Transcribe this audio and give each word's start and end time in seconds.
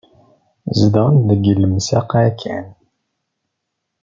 Zedɣen 0.77 1.17
deg 1.29 1.43
lemsaq-a 1.61 2.23
kan. 2.41 2.65